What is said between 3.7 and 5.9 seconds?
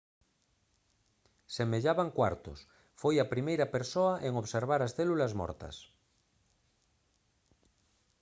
persoa en observar as células mortas